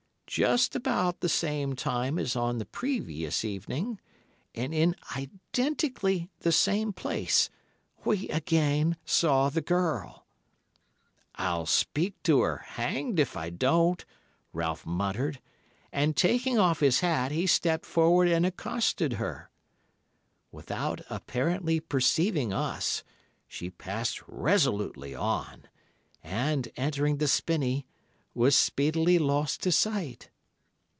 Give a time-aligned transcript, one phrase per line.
[0.33, 3.99] Just about the same time as on the previous evening,
[4.55, 7.49] and in identically the same place,
[8.05, 10.25] we again saw the girl.
[11.35, 14.05] "'I'll speak to her, hanged if I don't,'
[14.53, 15.41] Ralph muttered,
[15.91, 19.49] and taking off his hat, he stepped forward and accosted her.
[20.49, 23.03] Without apparently perceiving us,
[23.49, 25.63] she passed resolutely on,
[26.23, 27.85] and, entering the spinney,
[28.33, 30.29] was speedily lost to sight.